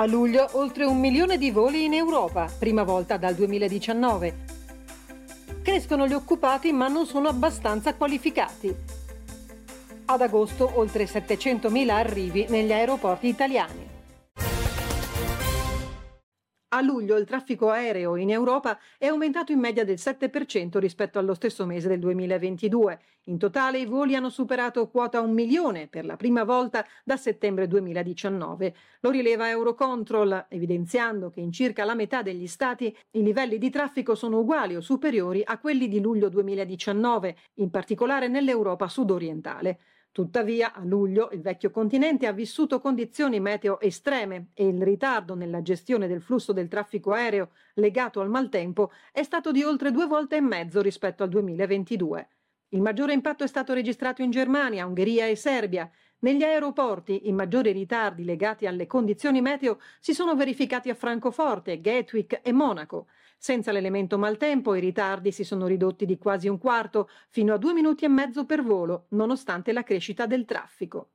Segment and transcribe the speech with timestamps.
[0.00, 4.36] A luglio oltre un milione di voli in Europa, prima volta dal 2019.
[5.60, 8.72] Crescono gli occupati ma non sono abbastanza qualificati.
[10.04, 13.87] Ad agosto oltre 700.000 arrivi negli aeroporti italiani.
[16.70, 21.32] A luglio il traffico aereo in Europa è aumentato in media del 7% rispetto allo
[21.32, 23.00] stesso mese del 2022.
[23.28, 27.68] In totale i voli hanno superato quota un milione per la prima volta da settembre
[27.68, 28.74] 2019.
[29.00, 34.14] Lo rileva Eurocontrol, evidenziando che in circa la metà degli stati i livelli di traffico
[34.14, 39.78] sono uguali o superiori a quelli di luglio 2019, in particolare nell'Europa sudorientale.
[40.10, 45.62] Tuttavia, a luglio il vecchio continente ha vissuto condizioni meteo estreme e il ritardo nella
[45.62, 50.36] gestione del flusso del traffico aereo legato al maltempo è stato di oltre due volte
[50.36, 52.28] e mezzo rispetto al 2022.
[52.70, 55.90] Il maggiore impatto è stato registrato in Germania, Ungheria e Serbia.
[56.20, 62.40] Negli aeroporti i maggiori ritardi legati alle condizioni meteo si sono verificati a Francoforte, Gatwick
[62.42, 63.06] e Monaco.
[63.36, 67.72] Senza l'elemento maltempo i ritardi si sono ridotti di quasi un quarto, fino a due
[67.72, 71.10] minuti e mezzo per volo, nonostante la crescita del traffico.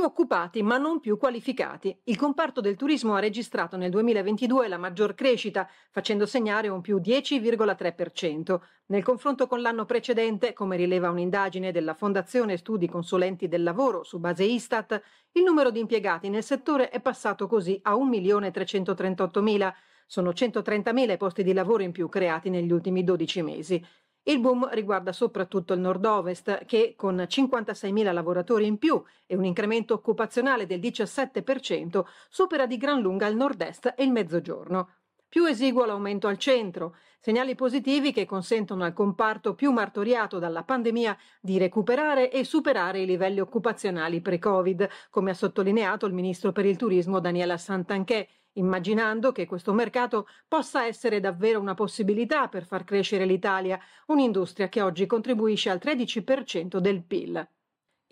[0.00, 1.94] Più occupati ma non più qualificati.
[2.04, 6.96] Il comparto del turismo ha registrato nel 2022 la maggior crescita, facendo segnare un più
[6.96, 8.60] 10,3%.
[8.86, 14.18] Nel confronto con l'anno precedente, come rileva un'indagine della Fondazione Studi Consulenti del Lavoro su
[14.18, 15.02] base Istat,
[15.32, 19.72] il numero di impiegati nel settore è passato così a 1.338.000.
[20.06, 23.86] Sono 130.000 i posti di lavoro in più creati negli ultimi 12 mesi.
[24.30, 29.92] Il boom riguarda soprattutto il nord-ovest, che con 56.000 lavoratori in più e un incremento
[29.92, 34.90] occupazionale del 17% supera di gran lunga il nord-est e il mezzogiorno.
[35.28, 41.18] Più esiguo l'aumento al centro, segnali positivi che consentono al comparto più martoriato dalla pandemia
[41.40, 46.76] di recuperare e superare i livelli occupazionali pre-Covid, come ha sottolineato il ministro per il
[46.76, 53.24] turismo Daniela Santanchè, immaginando che questo mercato possa essere davvero una possibilità per far crescere
[53.24, 57.48] l'Italia, un'industria che oggi contribuisce al 13% del PIL.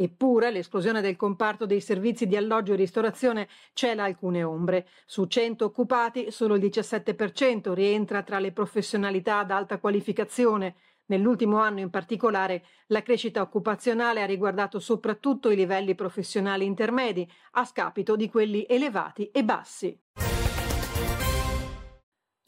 [0.01, 4.87] Eppure l'esplosione del comparto dei servizi di alloggio e ristorazione cela alcune ombre.
[5.07, 10.77] Su 100 occupati solo il 17% rientra tra le professionalità ad alta qualificazione.
[11.07, 17.65] Nell'ultimo anno in particolare la crescita occupazionale ha riguardato soprattutto i livelli professionali intermedi, a
[17.65, 19.99] scapito di quelli elevati e bassi.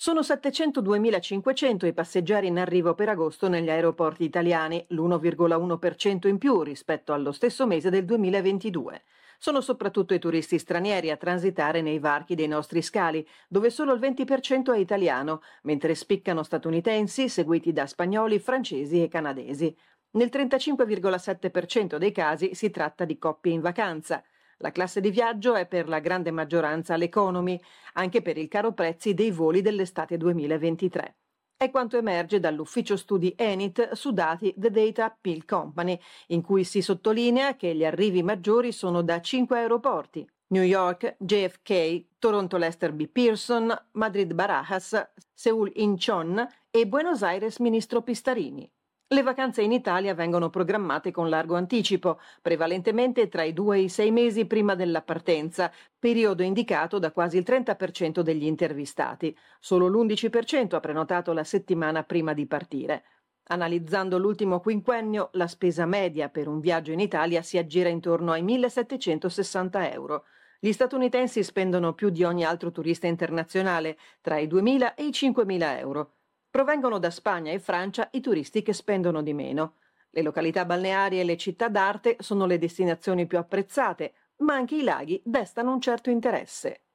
[0.03, 7.13] Sono 702.500 i passeggeri in arrivo per agosto negli aeroporti italiani, l'1,1% in più rispetto
[7.13, 9.03] allo stesso mese del 2022.
[9.37, 14.01] Sono soprattutto i turisti stranieri a transitare nei varchi dei nostri scali, dove solo il
[14.01, 19.77] 20% è italiano, mentre spiccano statunitensi, seguiti da spagnoli, francesi e canadesi.
[20.13, 24.25] Nel 35,7% dei casi si tratta di coppie in vacanza.
[24.63, 27.59] La classe di viaggio è per la grande maggioranza l'economy,
[27.95, 31.17] anche per il caro prezzi dei voli dell'estate 2023.
[31.57, 35.99] È quanto emerge dall'ufficio studi Enit su dati The Data Pill Company,
[36.29, 40.29] in cui si sottolinea che gli arrivi maggiori sono da cinque aeroporti.
[40.49, 43.09] New York, JFK, Toronto Lester B.
[43.09, 48.71] Pearson, Madrid Barajas, Seoul Incheon e Buenos Aires Ministro Pistarini.
[49.13, 53.89] Le vacanze in Italia vengono programmate con largo anticipo, prevalentemente tra i due e i
[53.89, 59.37] sei mesi prima della partenza, periodo indicato da quasi il 30% degli intervistati.
[59.59, 63.03] Solo l'11% ha prenotato la settimana prima di partire.
[63.49, 68.43] Analizzando l'ultimo quinquennio, la spesa media per un viaggio in Italia si aggira intorno ai
[68.43, 70.27] 1760 euro.
[70.61, 75.79] Gli statunitensi spendono più di ogni altro turista internazionale, tra i 2.000 e i 5.000
[75.81, 76.13] euro.
[76.51, 79.77] Provengono da Spagna e Francia i turisti che spendono di meno.
[80.11, 84.83] Le località balneari e le città d'arte sono le destinazioni più apprezzate, ma anche i
[84.83, 86.87] laghi destano un certo interesse.